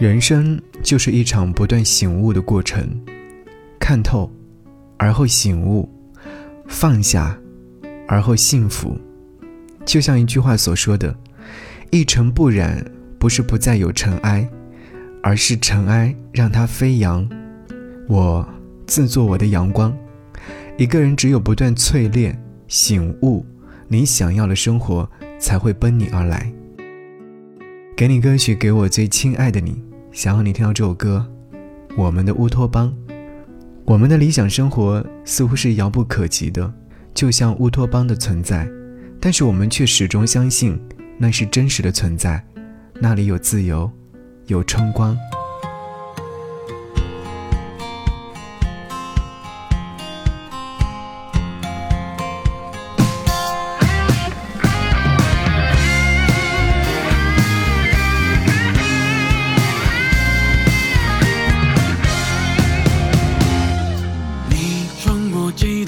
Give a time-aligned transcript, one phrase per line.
[0.00, 2.88] 人生就是一场不断醒悟的过程，
[3.80, 4.30] 看透，
[4.96, 5.88] 而后醒悟，
[6.68, 7.36] 放下，
[8.06, 8.96] 而后幸福。
[9.84, 11.12] 就像一句话所说的
[11.90, 12.84] ：“一尘不染，
[13.18, 14.48] 不是不再有尘埃，
[15.20, 17.28] 而是尘埃让它飞扬。”
[18.08, 18.48] 我
[18.86, 19.92] 自作我的阳光。
[20.76, 23.44] 一个人只有不断淬炼、醒悟，
[23.88, 25.10] 你想要的生活
[25.40, 26.52] 才会奔你而来。
[27.96, 29.87] 给你歌曲，给我最亲爱的你。
[30.18, 31.24] 想要你听到这首歌，
[31.96, 32.92] 《我们的乌托邦》，
[33.84, 36.74] 我们的理想生活似乎是遥不可及的，
[37.14, 38.68] 就像乌托邦的存在，
[39.20, 40.76] 但是我们却始终相信
[41.18, 42.44] 那是真实的存在，
[42.94, 43.88] 那里有自由，
[44.46, 45.16] 有春光。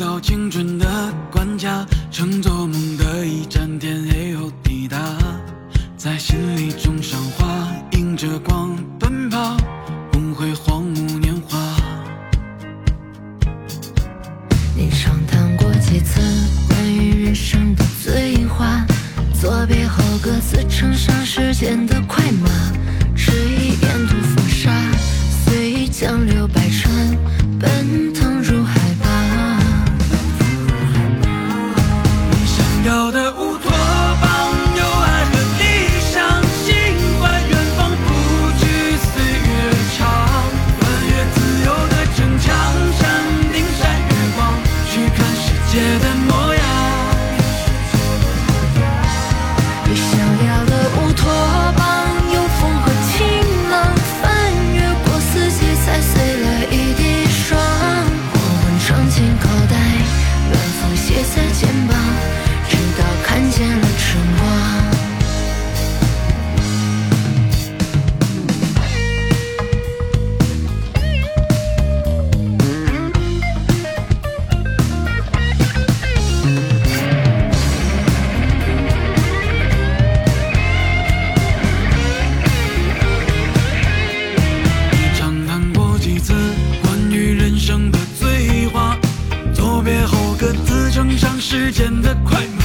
[0.00, 0.86] 到青春的
[1.30, 4.96] 管家乘坐梦的一盏天黑后抵达，
[5.94, 9.58] 在心里种上花，迎着光奔跑，
[10.14, 11.58] 梦回荒芜年华。
[14.74, 16.18] 你畅谈过几次
[16.66, 18.82] 关于人生的醉话？
[19.38, 22.48] 作别后各自乘上时间的快马，
[23.14, 24.72] 迟疑沿途风沙，
[25.44, 26.59] 随意江流百
[91.10, 92.59] 品尝时间的快慢。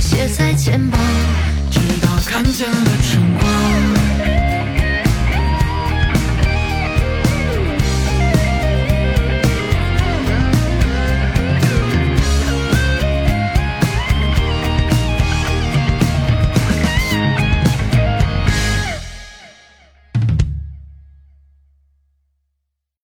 [0.00, 1.00] 写在肩膀，
[1.70, 3.35] 直到看见了。